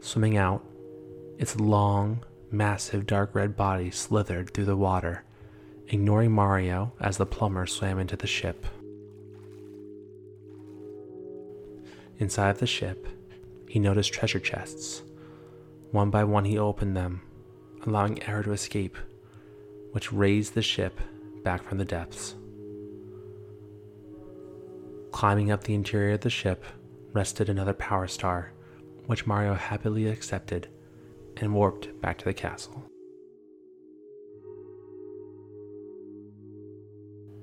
Swimming 0.00 0.38
out, 0.38 0.64
its 1.36 1.60
long, 1.60 2.24
massive 2.50 3.06
dark 3.06 3.34
red 3.34 3.58
body 3.58 3.90
slithered 3.90 4.54
through 4.54 4.64
the 4.64 4.74
water, 4.74 5.22
ignoring 5.88 6.32
Mario 6.32 6.94
as 6.98 7.18
the 7.18 7.26
plumber 7.26 7.66
swam 7.66 7.98
into 7.98 8.16
the 8.16 8.26
ship. 8.26 8.64
Inside 12.16 12.56
the 12.56 12.66
ship, 12.66 13.06
he 13.68 13.78
noticed 13.78 14.14
treasure 14.14 14.40
chests. 14.40 15.02
One 15.90 16.08
by 16.08 16.24
one, 16.24 16.46
he 16.46 16.56
opened 16.56 16.96
them, 16.96 17.20
allowing 17.84 18.22
air 18.22 18.42
to 18.42 18.52
escape, 18.52 18.96
which 19.92 20.10
raised 20.10 20.54
the 20.54 20.62
ship 20.62 20.98
back 21.42 21.62
from 21.62 21.78
the 21.78 21.84
depths. 21.84 22.34
Climbing 25.12 25.50
up 25.50 25.64
the 25.64 25.74
interior 25.74 26.14
of 26.14 26.20
the 26.20 26.30
ship 26.30 26.64
rested 27.12 27.48
another 27.48 27.74
power 27.74 28.06
star, 28.06 28.52
which 29.06 29.26
Mario 29.26 29.54
happily 29.54 30.06
accepted 30.06 30.68
and 31.36 31.54
warped 31.54 32.00
back 32.00 32.18
to 32.18 32.24
the 32.24 32.34
castle. 32.34 32.84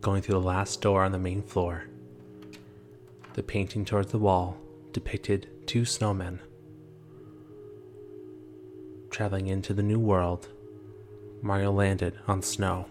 Going 0.01 0.22
through 0.22 0.39
the 0.39 0.48
last 0.48 0.82
door 0.82 1.04
on 1.04 1.12
the 1.12 1.20
main 1.20 1.42
floor, 1.42 1.86
the 3.34 3.44
painting 3.44 3.84
towards 3.84 4.12
the 4.12 4.20
wall 4.20 4.58
depicted 4.94 5.48
two 5.68 5.82
snowmen. 5.82 6.39
Traveling 9.10 9.48
into 9.48 9.74
the 9.74 9.84
new 9.84 10.00
world, 10.00 10.48
Mario 11.42 11.72
landed 11.72 12.18
on 12.27 12.42
snow. 12.42 12.86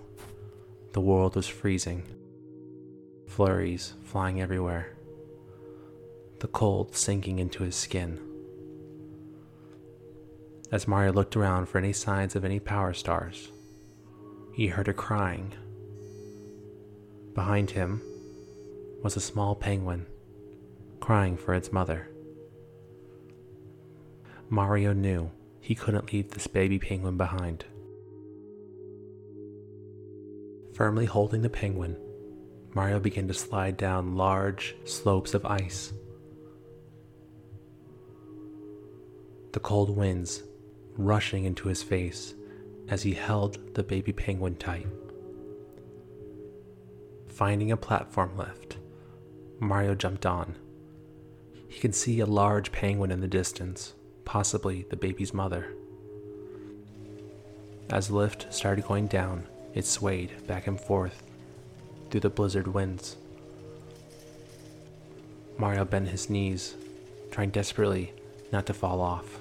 The 0.97 1.03
world 1.03 1.37
was 1.37 1.47
freezing, 1.47 2.05
flurries 3.29 3.93
flying 4.03 4.41
everywhere, 4.41 4.97
the 6.41 6.47
cold 6.47 6.97
sinking 6.97 7.38
into 7.38 7.65
his 7.65 7.76
skin. 7.76 8.19
As 10.73 10.88
Mario 10.88 11.12
looked 11.12 11.37
around 11.37 11.67
for 11.67 11.76
any 11.76 11.93
signs 11.93 12.35
of 12.35 12.47
any 12.47 12.59
power 12.59 12.95
stars, 12.95 13.53
he 14.55 14.69
heard 14.69 14.88
a 14.88 14.95
crying. 14.95 15.53
Behind 17.35 17.73
him 17.73 18.00
was 19.03 19.19
a 19.19 19.21
small 19.21 19.55
penguin 19.55 20.07
crying 21.00 21.37
for 21.37 21.53
its 21.53 21.71
mother. 21.71 22.09
Mario 24.49 24.95
knew 24.95 25.31
he 25.61 25.75
couldn't 25.75 26.11
leave 26.11 26.31
this 26.31 26.47
baby 26.47 26.79
penguin 26.79 27.19
behind. 27.19 27.67
Firmly 30.76 31.06
holding 31.06 31.40
the 31.40 31.49
penguin, 31.49 31.97
Mario 32.75 33.00
began 33.00 33.26
to 33.28 33.33
slide 33.33 33.78
down 33.78 34.14
large 34.14 34.76
slopes 34.85 35.33
of 35.33 35.47
ice. 35.47 35.95
The 39.52 39.61
cold 39.61 39.97
winds 39.97 40.42
rushing 40.99 41.47
into 41.47 41.68
his 41.68 41.83
face 41.83 42.35
as 42.90 43.02
he 43.02 43.14
held 43.14 43.75
the 43.75 43.83
baby 43.83 44.12
penguin 44.12 44.56
tight. 44.56 44.87
Finding 47.28 47.73
a 47.73 47.76
platform 47.78 48.37
lift, 48.37 48.76
Mario 49.59 49.95
jumped 49.95 50.26
on. 50.26 50.56
He 51.68 51.80
could 51.80 51.95
see 51.95 52.21
a 52.21 52.26
large 52.26 52.71
penguin 52.71 53.11
in 53.11 53.23
the 53.23 53.28
distance, 53.28 53.95
possibly 54.26 54.85
the 54.90 54.97
baby's 54.97 55.33
mother. 55.33 55.73
As 57.88 58.09
the 58.09 58.16
lift 58.16 58.52
started 58.52 58.85
going 58.85 59.06
down, 59.06 59.47
it 59.76 59.85
swayed 59.85 60.33
back 60.47 60.66
and 60.66 60.80
forth 60.80 61.23
through 62.11 62.21
the 62.21 62.30
blizzard 62.30 62.66
winds. 62.66 63.16
Mario 65.59 65.85
bent 65.85 66.09
his 66.09 66.30
knees, 66.30 66.75
trying 67.30 67.50
desperately 67.50 68.12
not 68.50 68.64
to 68.66 68.75
fall 68.75 69.02
off. 69.02 69.38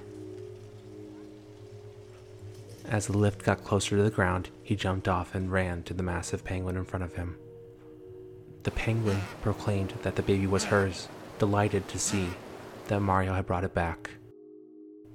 As 2.84 3.08
the 3.08 3.18
lift 3.18 3.44
got 3.44 3.63
closer 3.63 3.96
to 3.96 4.04
the 4.04 4.12
ground, 4.12 4.50
he 4.62 4.75
jumped 4.75 5.08
off 5.08 5.34
and 5.34 5.51
ran 5.51 5.84
to 5.84 5.94
the 5.94 6.04
massive 6.04 6.44
penguin 6.44 6.75
in 6.75 6.86
front 6.86 7.06
of 7.06 7.15
him. 7.15 7.38
The 8.63 8.72
penguin 8.72 9.22
proclaimed 9.42 9.94
that 10.04 10.18
the 10.18 10.22
baby 10.22 10.48
was 10.48 10.65
hers, 10.65 11.08
delighted 11.39 11.88
to 11.88 11.98
see 11.98 12.27
that 12.88 13.00
Mario 13.00 13.34
had 13.34 13.46
brought 13.48 13.63
it 13.63 13.74
back. 13.74 14.10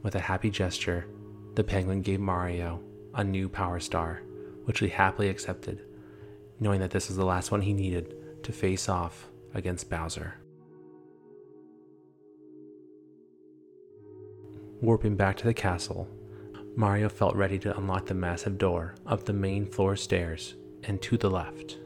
With 0.02 0.14
a 0.14 0.20
happy 0.20 0.48
gesture, 0.50 1.06
the 1.54 1.64
penguin 1.64 2.00
gave 2.00 2.20
Mario 2.20 2.80
a 3.14 3.22
new 3.22 3.48
power 3.48 3.80
star, 3.80 4.22
which 4.70 4.78
he 4.78 4.88
happily 4.88 5.28
accepted, 5.28 5.82
knowing 6.60 6.78
that 6.78 6.92
this 6.92 7.08
was 7.08 7.16
the 7.16 7.26
last 7.26 7.50
one 7.50 7.60
he 7.60 7.72
needed 7.72 8.14
to 8.44 8.52
face 8.52 8.88
off 8.88 9.26
against 9.52 9.90
Bowser. 9.90 10.34
Warping 14.80 15.16
back 15.16 15.36
to 15.38 15.44
the 15.44 15.52
castle, 15.52 16.06
Mario 16.76 17.08
felt 17.08 17.34
ready 17.34 17.58
to 17.58 17.76
unlock 17.76 18.06
the 18.06 18.14
massive 18.14 18.58
door 18.58 18.94
up 19.08 19.24
the 19.24 19.32
main 19.32 19.66
floor 19.66 19.96
stairs 19.96 20.54
and 20.84 21.02
to 21.02 21.16
the 21.16 21.28
left. 21.28 21.76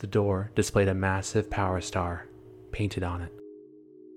The 0.00 0.06
door 0.06 0.50
displayed 0.54 0.88
a 0.88 0.94
massive 0.94 1.48
power 1.48 1.80
star 1.80 2.26
painted 2.72 3.02
on 3.02 3.22
it. 3.22 3.32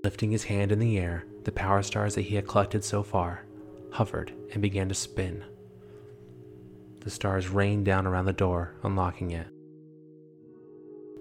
Lifting 0.04 0.32
his 0.32 0.44
hand 0.44 0.74
in 0.74 0.80
the 0.80 0.98
air, 0.98 1.24
the 1.46 1.54
power 1.54 1.82
stars 1.82 2.16
that 2.16 2.24
he 2.24 2.36
had 2.36 2.46
collected 2.46 2.84
so 2.84 3.04
far 3.04 3.46
hovered 3.94 4.34
and 4.52 4.62
began 4.62 4.90
to 4.90 4.96
spin. 4.96 5.46
The 7.02 7.10
stars 7.10 7.50
rained 7.50 7.86
down 7.86 8.06
around 8.06 8.26
the 8.26 8.34
door, 8.34 8.76
unlocking 8.84 9.32
it. 9.32 9.48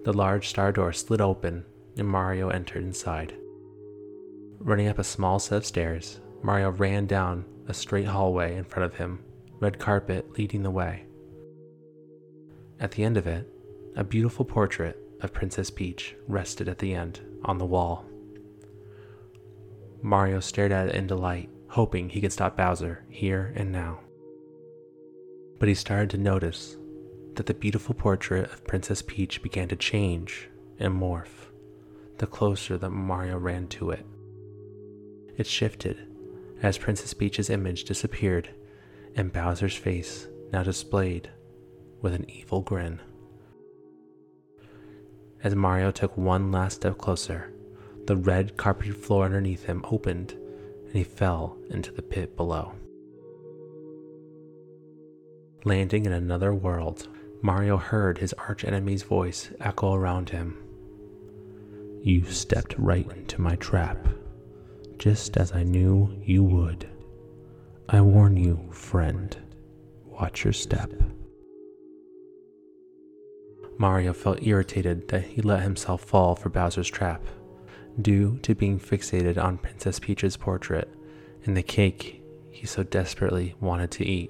The 0.03 0.13
large 0.13 0.47
star 0.47 0.71
door 0.71 0.93
slid 0.93 1.21
open 1.21 1.65
and 1.97 2.07
Mario 2.07 2.49
entered 2.49 2.83
inside. 2.83 3.35
Running 4.59 4.87
up 4.87 4.99
a 4.99 5.03
small 5.03 5.39
set 5.39 5.57
of 5.57 5.65
stairs, 5.65 6.19
Mario 6.43 6.69
ran 6.71 7.07
down 7.07 7.45
a 7.67 7.73
straight 7.73 8.05
hallway 8.05 8.55
in 8.55 8.63
front 8.63 8.85
of 8.85 8.97
him, 8.97 9.23
red 9.59 9.79
carpet 9.79 10.37
leading 10.37 10.63
the 10.63 10.71
way. 10.71 11.05
At 12.79 12.91
the 12.91 13.03
end 13.03 13.17
of 13.17 13.27
it, 13.27 13.47
a 13.95 14.03
beautiful 14.03 14.45
portrait 14.45 14.97
of 15.21 15.33
Princess 15.33 15.69
Peach 15.69 16.15
rested 16.27 16.67
at 16.67 16.79
the 16.79 16.93
end 16.93 17.19
on 17.43 17.57
the 17.57 17.65
wall. 17.65 18.05
Mario 20.01 20.39
stared 20.39 20.71
at 20.71 20.89
it 20.89 20.95
in 20.95 21.07
delight, 21.07 21.49
hoping 21.69 22.09
he 22.09 22.21
could 22.21 22.33
stop 22.33 22.57
Bowser 22.57 23.03
here 23.09 23.53
and 23.55 23.71
now. 23.71 23.99
But 25.61 25.69
he 25.69 25.75
started 25.75 26.09
to 26.09 26.17
notice 26.17 26.75
that 27.35 27.45
the 27.45 27.53
beautiful 27.53 27.93
portrait 27.93 28.51
of 28.51 28.65
Princess 28.65 29.03
Peach 29.03 29.43
began 29.43 29.67
to 29.67 29.75
change 29.75 30.49
and 30.79 30.99
morph 30.99 31.51
the 32.17 32.25
closer 32.25 32.79
that 32.79 32.89
Mario 32.89 33.37
ran 33.37 33.67
to 33.67 33.91
it. 33.91 34.03
It 35.37 35.45
shifted 35.45 35.99
as 36.63 36.79
Princess 36.79 37.13
Peach's 37.13 37.51
image 37.51 37.83
disappeared 37.83 38.49
and 39.15 39.31
Bowser's 39.31 39.75
face 39.75 40.27
now 40.51 40.63
displayed 40.63 41.29
with 42.01 42.15
an 42.15 42.27
evil 42.27 42.61
grin. 42.61 42.99
As 45.43 45.53
Mario 45.53 45.91
took 45.91 46.17
one 46.17 46.51
last 46.51 46.77
step 46.77 46.97
closer, 46.97 47.53
the 48.07 48.17
red 48.17 48.57
carpeted 48.57 48.97
floor 48.97 49.25
underneath 49.25 49.65
him 49.65 49.85
opened 49.91 50.31
and 50.87 50.95
he 50.95 51.03
fell 51.03 51.55
into 51.69 51.91
the 51.91 52.01
pit 52.01 52.35
below. 52.35 52.73
Landing 55.63 56.05
in 56.05 56.13
another 56.13 56.53
world, 56.53 57.07
Mario 57.41 57.77
heard 57.77 58.17
his 58.17 58.33
archenemy's 58.33 59.03
voice 59.03 59.51
echo 59.59 59.93
around 59.93 60.29
him. 60.29 60.57
You 62.03 62.25
stepped 62.25 62.75
right 62.77 63.09
into 63.11 63.41
my 63.41 63.55
trap 63.57 64.07
just 65.01 65.35
as 65.35 65.51
I 65.51 65.63
knew 65.63 66.15
you 66.23 66.43
would. 66.43 66.87
I 67.89 68.01
warn 68.01 68.37
you, 68.37 68.59
friend, 68.71 69.35
watch 70.05 70.43
your 70.43 70.53
step. 70.53 70.91
Mario 73.79 74.13
felt 74.13 74.43
irritated 74.43 75.07
that 75.07 75.23
he 75.23 75.41
let 75.41 75.63
himself 75.63 76.03
fall 76.03 76.35
for 76.35 76.49
Bowser's 76.49 76.87
trap, 76.87 77.23
due 77.99 78.37
to 78.43 78.53
being 78.53 78.79
fixated 78.79 79.43
on 79.43 79.57
Princess 79.57 79.97
Peach's 79.97 80.37
portrait 80.37 80.87
and 81.45 81.57
the 81.57 81.63
cake 81.63 82.21
he 82.51 82.67
so 82.67 82.83
desperately 82.83 83.55
wanted 83.59 83.89
to 83.89 84.05
eat. 84.05 84.29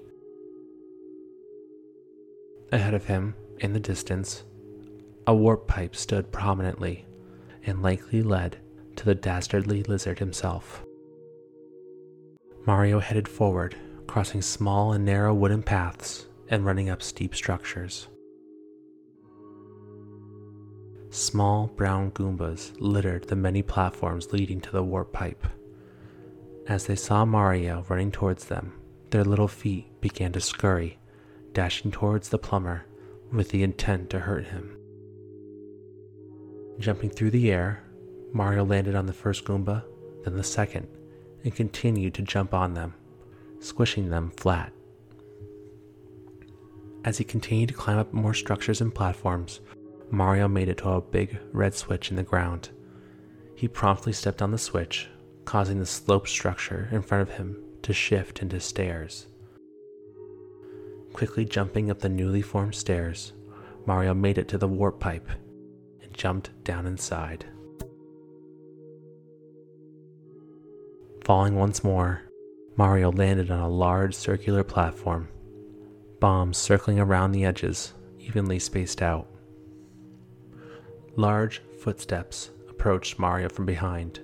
Ahead 2.72 2.94
of 2.94 3.06
him, 3.06 3.36
in 3.60 3.74
the 3.74 3.80
distance, 3.80 4.44
a 5.28 5.36
warp 5.36 5.68
pipe 5.68 5.96
stood 5.96 6.32
prominently 6.32 7.06
and 7.66 7.84
likely 7.84 8.24
led 8.24 8.58
to 8.96 9.06
the 9.06 9.16
dastardly 9.16 9.84
lizard 9.84 10.20
himself. 10.20 10.84
Mario 12.66 13.00
headed 13.00 13.28
forward, 13.28 13.76
crossing 14.08 14.42
small 14.42 14.94
and 14.94 15.04
narrow 15.04 15.34
wooden 15.34 15.64
paths 15.64 16.28
and 16.50 16.66
running 16.66 16.90
up 16.90 17.02
steep 17.02 17.36
structures. 17.36 18.08
Small 21.10 21.68
brown 21.68 22.12
Goombas 22.12 22.72
littered 22.80 23.28
the 23.28 23.36
many 23.36 23.62
platforms 23.62 24.32
leading 24.32 24.62
to 24.62 24.72
the 24.72 24.84
warp 24.84 25.12
pipe. 25.12 25.46
As 26.68 26.86
they 26.86 26.96
saw 26.96 27.26
Mario 27.26 27.86
running 27.90 28.12
towards 28.12 28.46
them, 28.46 28.74
their 29.10 29.26
little 29.26 29.50
feet 29.50 30.00
began 30.00 30.32
to 30.32 30.40
scurry, 30.40 31.00
dashing 31.54 31.92
towards 31.92 32.30
the 32.30 32.38
plumber 32.38 32.86
with 33.32 33.50
the 33.50 33.64
intent 33.64 34.10
to 34.10 34.20
hurt 34.20 34.46
him. 34.46 34.78
Jumping 36.80 37.10
through 37.10 37.32
the 37.32 37.52
air, 37.52 37.84
Mario 38.34 38.64
landed 38.64 38.96
on 38.96 39.06
the 39.06 39.14
first 39.14 39.46
Goomba, 39.46 39.84
then 40.24 40.36
the 40.36 40.44
second, 40.44 40.88
and 41.44 41.56
continued 41.56 42.14
to 42.16 42.22
jump 42.22 42.54
on 42.54 42.74
them, 42.74 42.94
squishing 43.60 44.10
them 44.10 44.32
flat. 44.38 44.72
As 47.04 47.18
he 47.18 47.24
continued 47.24 47.70
to 47.70 47.76
climb 47.76 47.98
up 47.98 48.14
more 48.14 48.34
structures 48.34 48.80
and 48.80 48.94
platforms, 48.94 49.60
Mario 50.12 50.48
made 50.48 50.70
it 50.70 50.78
to 50.80 50.90
a 50.90 51.02
big 51.02 51.40
red 51.52 51.74
switch 51.74 52.12
in 52.12 52.18
the 52.18 52.24
ground. 52.24 52.70
He 53.56 53.68
promptly 53.68 54.14
stepped 54.14 54.42
on 54.42 54.52
the 54.52 54.58
switch, 54.58 55.08
causing 55.46 55.80
the 55.80 55.86
sloped 55.86 56.30
structure 56.30 56.90
in 56.92 57.02
front 57.02 57.28
of 57.28 57.36
him 57.38 57.58
to 57.82 57.94
shift 57.94 58.42
into 58.42 58.60
stairs. 58.60 59.28
Quickly 61.14 61.46
jumping 61.46 61.92
up 61.92 62.00
the 62.00 62.10
newly 62.10 62.42
formed 62.42 62.76
stairs, 62.76 63.34
Mario 63.86 64.14
made 64.14 64.38
it 64.38 64.48
to 64.50 64.58
the 64.58 64.68
warp 64.68 65.00
pipe 65.00 65.30
and 66.02 66.14
jumped 66.14 66.52
down 66.64 66.86
inside. 66.86 67.46
Falling 71.24 71.56
once 71.56 71.84
more, 71.84 72.22
Mario 72.78 73.12
landed 73.12 73.52
on 73.52 73.60
a 73.60 73.70
large 73.70 74.16
circular 74.16 74.64
platform, 74.64 75.28
bombs 76.20 76.58
circling 76.58 77.00
around 77.00 77.32
the 77.32 77.46
edges, 77.46 77.94
evenly 78.20 78.60
spaced 78.60 79.02
out. 79.02 79.28
Large 81.16 81.62
footsteps 81.80 82.52
approached 82.70 83.20
Mario 83.20 83.50
from 83.50 83.66
behind. 83.66 84.20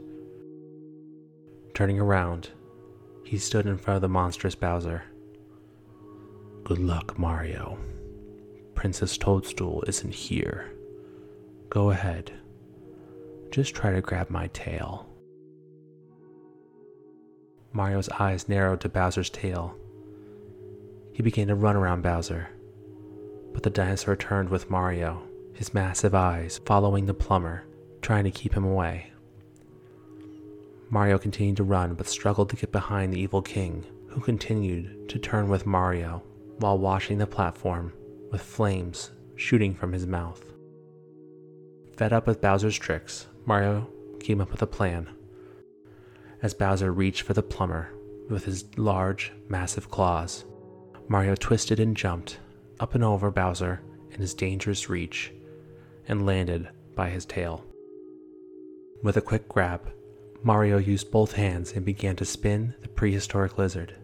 Turning 1.73 2.00
around, 2.00 2.50
he 3.23 3.38
stood 3.38 3.65
in 3.65 3.78
front 3.78 3.97
of 3.97 4.02
the 4.02 4.10
monstrous 4.10 4.56
Bowser. 4.56 5.04
Good 6.67 6.80
luck, 6.80 7.17
Mario. 7.17 7.77
Princess 8.75 9.17
Toadstool 9.17 9.86
isn't 9.88 10.13
here. 10.13 10.69
Go 11.69 11.91
ahead. 11.91 12.34
Just 13.51 13.73
try 13.73 13.93
to 13.93 14.01
grab 14.01 14.30
my 14.30 14.47
tail. 14.47 15.08
Mario's 17.71 18.10
eyes 18.10 18.49
narrowed 18.49 18.82
to 18.82 18.89
Bowser's 18.89 19.30
tail. 19.30 19.77
He 21.13 21.23
began 21.23 21.47
to 21.47 21.56
run 21.56 21.77
around 21.77 22.03
Bowser, 22.03 22.49
but 23.53 23.63
the 23.63 23.69
dinosaur 23.69 24.17
turned 24.17 24.49
with 24.49 24.69
Mario, 24.69 25.21
his 25.53 25.73
massive 25.73 26.13
eyes 26.13 26.60
following 26.65 27.06
the 27.06 27.13
plumber, 27.13 27.63
trying 28.01 28.25
to 28.25 28.32
keep 28.32 28.53
him 28.53 28.65
away. 28.65 29.13
Mario 30.89 31.17
continued 31.17 31.56
to 31.56 31.63
run 31.63 31.93
but 31.93 32.08
struggled 32.08 32.49
to 32.49 32.58
get 32.58 32.73
behind 32.73 33.13
the 33.13 33.21
evil 33.21 33.41
king, 33.41 33.86
who 34.10 34.19
continued 34.19 35.08
to 35.08 35.17
turn 35.17 35.47
with 35.47 35.65
Mario 35.65 36.23
while 36.60 36.78
watching 36.78 37.17
the 37.17 37.28
platform 37.28 37.93
with 38.32 38.41
flames 38.41 39.12
shooting 39.36 39.74
from 39.74 39.93
his 39.93 40.08
mouth. 40.08 40.43
Fed 41.96 42.13
up 42.13 42.28
with 42.28 42.41
Bowser's 42.41 42.78
tricks, 42.78 43.28
Mario 43.46 43.88
came 44.20 44.41
up 44.41 44.52
with 44.52 44.62
a 44.62 44.67
plan 44.67 45.10
as 46.41 46.54
Bowser 46.54 46.91
reached 46.91 47.24
for 47.24 47.34
the 47.34 47.41
plumber 47.41 47.89
with 48.30 48.46
his 48.46 48.65
large, 48.78 49.32
massive 49.48 49.89
claws. 49.89 50.46
Mario 51.08 51.36
twisted 51.36 51.80
and 51.80 51.96
jumped 51.96 52.39
up 52.80 52.93
and 52.93 53.04
over 53.04 53.32
Bowser 53.32 53.82
in 54.12 54.20
his 54.20 54.34
dangerous 54.34 54.89
reach 54.89 55.32
and 56.08 56.26
landed 56.26 56.70
by 56.96 57.10
his 57.10 57.26
tail. 57.26 57.63
With 59.04 59.17
a 59.17 59.22
quick 59.22 59.48
grab, 59.48 59.89
Mario 60.43 60.78
used 60.78 61.12
both 61.12 61.34
hands 61.34 61.72
and 61.72 61.86
began 61.86 62.15
to 62.17 62.26
spin 62.26 62.76
the 62.82 62.88
prehistoric 62.88 63.58
lizard. 63.58 63.96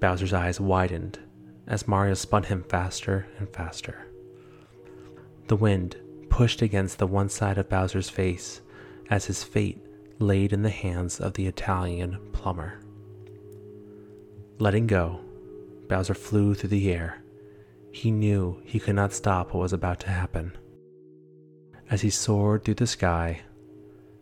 Bowser's 0.00 0.32
eyes 0.32 0.60
widened 0.60 1.18
as 1.66 1.88
Mario 1.88 2.14
spun 2.14 2.44
him 2.44 2.64
faster 2.68 3.26
and 3.38 3.48
faster. 3.48 4.06
The 5.48 5.56
wind 5.56 5.96
pushed 6.28 6.62
against 6.62 6.98
the 6.98 7.06
one 7.06 7.28
side 7.28 7.58
of 7.58 7.68
Bowser's 7.68 8.10
face 8.10 8.60
as 9.10 9.26
his 9.26 9.44
fate 9.44 9.78
laid 10.18 10.52
in 10.52 10.62
the 10.62 10.70
hands 10.70 11.20
of 11.20 11.34
the 11.34 11.46
Italian 11.46 12.18
plumber. 12.32 12.80
Letting 14.58 14.86
go, 14.86 15.20
Bowser 15.88 16.14
flew 16.14 16.54
through 16.54 16.70
the 16.70 16.92
air. 16.92 17.22
He 17.92 18.10
knew 18.10 18.60
he 18.64 18.80
could 18.80 18.94
not 18.94 19.12
stop 19.12 19.52
what 19.52 19.60
was 19.60 19.72
about 19.72 20.00
to 20.00 20.10
happen. 20.10 20.56
As 21.90 22.00
he 22.00 22.10
soared 22.10 22.64
through 22.64 22.74
the 22.74 22.86
sky, 22.86 23.42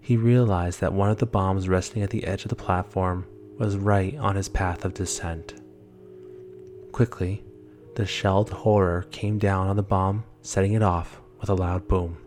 he 0.00 0.16
realized 0.16 0.81
that 0.81 0.92
one 0.92 1.11
of 1.11 1.18
the 1.18 1.26
bombs 1.26 1.68
resting 1.68 2.02
at 2.02 2.11
the 2.11 2.24
edge 2.24 2.44
of 2.44 2.48
the 2.48 2.57
platform 2.57 3.24
was 3.59 3.76
right 3.76 4.16
on 4.16 4.35
his 4.35 4.48
path 4.48 4.85
of 4.85 4.94
descent. 4.94 5.62
Quickly, 6.92 7.42
the 7.96 8.05
shelled 8.05 8.50
horror 8.50 9.07
came 9.11 9.38
down 9.38 9.66
on 9.66 9.76
the 9.76 9.83
bomb, 9.83 10.24
setting 10.42 10.74
it 10.74 10.83
off 10.83 11.20
with 11.40 11.48
a 11.48 11.55
loud 11.55 11.88
boom. 11.88 12.18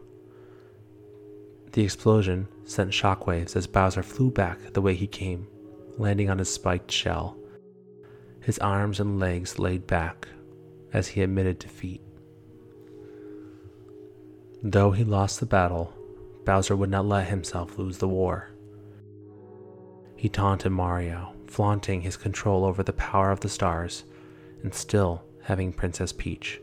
The 1.74 1.84
explosion 1.84 2.48
sent 2.64 2.92
shockwaves 2.92 3.56
as 3.56 3.68
Bowser 3.68 4.02
flew 4.02 4.32
back 4.32 4.74
the 4.74 4.82
way 4.82 4.96
he 4.96 5.08
came, 5.08 5.48
landing 5.98 6.32
on 6.32 6.40
his 6.40 6.52
spiked 6.52 6.92
shell. 6.92 7.38
His 8.42 8.58
arms 8.60 9.00
and 9.00 9.20
legs 9.20 9.60
laid 9.60 9.86
back 9.86 10.28
as 10.94 11.10
he 11.10 11.22
admitted 11.22 11.60
defeat. 11.60 12.02
Though 14.64 14.92
he 14.92 15.04
lost 15.04 15.40
the 15.40 15.46
battle, 15.46 15.94
Bowser 16.44 16.76
would 16.76 16.90
not 16.90 17.06
let 17.06 17.28
himself 17.28 17.78
lose 17.78 18.00
the 18.00 18.08
war. 18.08 18.50
He 20.16 20.30
taunted 20.30 20.72
Mario, 20.72 21.34
flaunting 21.48 22.02
his 22.02 22.18
control 22.18 22.66
over 22.66 22.82
the 22.82 22.94
power 22.94 23.32
of 23.32 23.42
the 23.42 23.50
stars 23.50 24.06
and 24.66 24.74
still 24.74 25.24
having 25.44 25.72
Princess 25.72 26.12
Peach. 26.12 26.60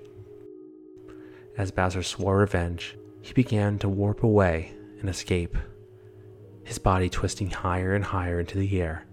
As 1.57 1.71
Bowser 1.71 2.03
swore 2.03 2.39
revenge, 2.39 2.97
he 3.21 3.33
began 3.33 3.79
to 3.79 3.89
warp 3.89 4.25
away 4.25 4.73
and 4.99 5.09
escape. 5.09 5.57
his 6.65 6.79
body 6.79 7.09
twisting 7.09 7.51
higher 7.51 7.95
and 7.95 8.05
higher 8.05 8.41
into 8.41 8.59
the 8.59 8.81
air. 8.81 9.07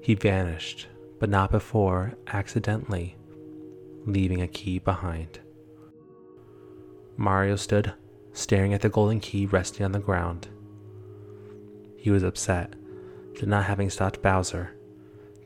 He 0.00 0.14
vanished, 0.14 0.86
but 1.18 1.28
not 1.28 1.50
before 1.50 2.14
accidentally 2.28 3.16
leaving 4.06 4.42
a 4.42 4.48
key 4.48 4.78
behind. 4.78 5.40
Mario 7.16 7.56
stood, 7.56 7.94
staring 8.32 8.74
at 8.74 8.82
the 8.82 8.88
golden 8.88 9.18
key 9.18 9.46
resting 9.46 9.84
on 9.84 9.92
the 9.92 9.98
ground. 9.98 10.48
He 11.96 12.10
was 12.10 12.22
upset 12.22 12.74
at 13.40 13.48
not 13.48 13.64
having 13.64 13.90
stopped 13.90 14.22
Bowser, 14.22 14.76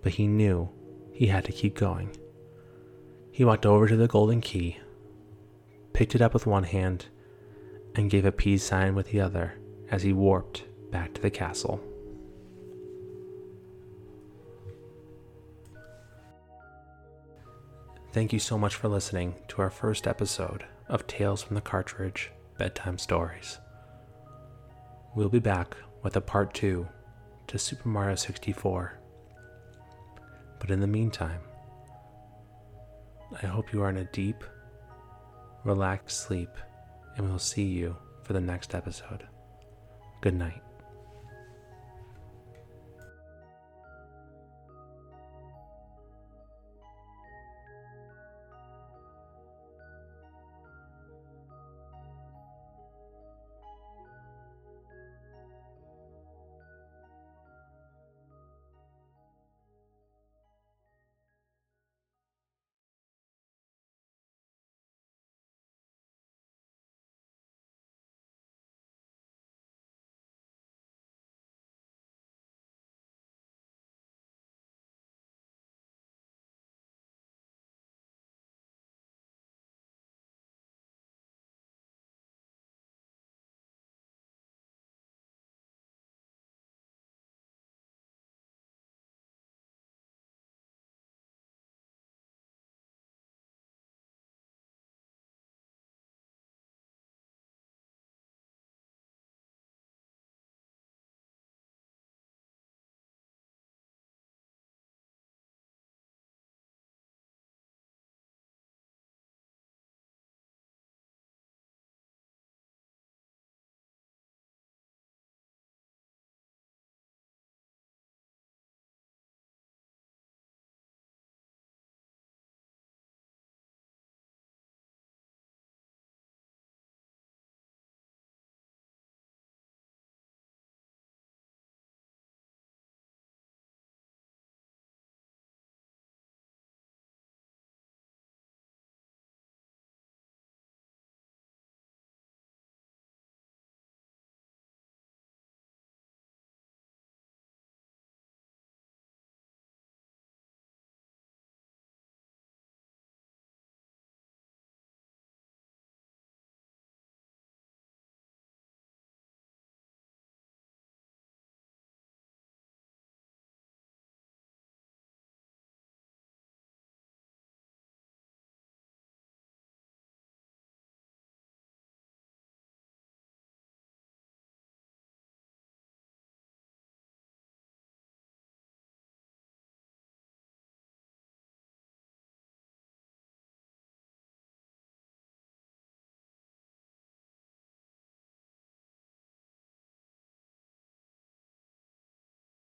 but 0.02 0.12
he 0.12 0.26
knew 0.26 0.68
he 1.12 1.28
had 1.28 1.44
to 1.44 1.52
keep 1.52 1.74
going. 1.74 2.10
He 3.38 3.44
walked 3.44 3.64
over 3.64 3.86
to 3.86 3.94
the 3.94 4.08
golden 4.08 4.40
key, 4.40 4.78
picked 5.92 6.16
it 6.16 6.20
up 6.20 6.34
with 6.34 6.44
one 6.44 6.64
hand, 6.64 7.06
and 7.94 8.10
gave 8.10 8.24
a 8.24 8.32
peace 8.32 8.64
sign 8.64 8.96
with 8.96 9.12
the 9.12 9.20
other 9.20 9.54
as 9.92 10.02
he 10.02 10.12
warped 10.12 10.64
back 10.90 11.14
to 11.14 11.22
the 11.22 11.30
castle. 11.30 11.80
Thank 18.12 18.32
you 18.32 18.40
so 18.40 18.58
much 18.58 18.74
for 18.74 18.88
listening 18.88 19.36
to 19.46 19.62
our 19.62 19.70
first 19.70 20.08
episode 20.08 20.64
of 20.88 21.06
Tales 21.06 21.40
from 21.40 21.54
the 21.54 21.60
Cartridge 21.60 22.32
Bedtime 22.58 22.98
Stories. 22.98 23.60
We'll 25.14 25.28
be 25.28 25.38
back 25.38 25.76
with 26.02 26.16
a 26.16 26.20
part 26.20 26.54
two 26.54 26.88
to 27.46 27.56
Super 27.56 27.88
Mario 27.88 28.16
64. 28.16 28.98
But 30.58 30.72
in 30.72 30.80
the 30.80 30.88
meantime, 30.88 31.38
I 33.42 33.46
hope 33.46 33.72
you 33.72 33.82
are 33.82 33.90
in 33.90 33.98
a 33.98 34.04
deep, 34.04 34.42
relaxed 35.64 36.20
sleep, 36.20 36.50
and 37.16 37.28
we'll 37.28 37.38
see 37.38 37.64
you 37.64 37.96
for 38.22 38.32
the 38.32 38.40
next 38.40 38.74
episode. 38.74 39.26
Good 40.20 40.34
night. 40.34 40.62